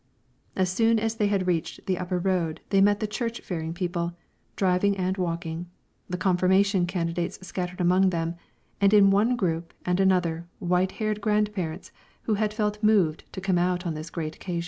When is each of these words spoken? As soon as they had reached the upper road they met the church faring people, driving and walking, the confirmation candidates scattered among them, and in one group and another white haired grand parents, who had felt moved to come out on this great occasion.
As 0.55 0.71
soon 0.71 0.97
as 0.97 1.13
they 1.13 1.27
had 1.27 1.45
reached 1.45 1.85
the 1.85 1.99
upper 1.99 2.17
road 2.17 2.59
they 2.71 2.81
met 2.81 2.99
the 2.99 3.05
church 3.05 3.39
faring 3.41 3.71
people, 3.71 4.13
driving 4.55 4.97
and 4.97 5.15
walking, 5.15 5.67
the 6.09 6.17
confirmation 6.17 6.87
candidates 6.87 7.37
scattered 7.45 7.79
among 7.79 8.09
them, 8.09 8.33
and 8.81 8.95
in 8.95 9.11
one 9.11 9.35
group 9.35 9.75
and 9.85 9.99
another 9.99 10.47
white 10.57 10.93
haired 10.93 11.21
grand 11.21 11.53
parents, 11.53 11.91
who 12.23 12.33
had 12.33 12.51
felt 12.51 12.81
moved 12.81 13.31
to 13.31 13.39
come 13.41 13.59
out 13.59 13.85
on 13.85 13.93
this 13.93 14.09
great 14.09 14.35
occasion. 14.35 14.59